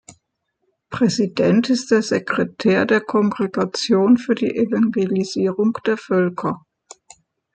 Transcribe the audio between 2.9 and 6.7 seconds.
Kongregation für die Evangelisierung der Völker.